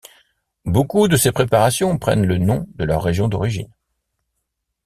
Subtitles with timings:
[0.65, 3.69] Beaucoup de ces préparations prennent le nom de leur région d'origine.